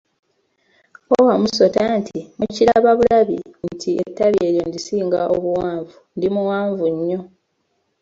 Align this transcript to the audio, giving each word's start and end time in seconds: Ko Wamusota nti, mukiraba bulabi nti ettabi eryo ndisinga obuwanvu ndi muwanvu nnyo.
Ko 1.05 1.15
Wamusota 1.27 1.81
nti, 1.99 2.19
mukiraba 2.37 2.91
bulabi 2.97 3.37
nti 3.71 3.89
ettabi 4.03 4.37
eryo 4.47 4.63
ndisinga 4.69 5.19
obuwanvu 5.35 5.95
ndi 6.15 6.27
muwanvu 6.35 6.85
nnyo. 6.93 7.21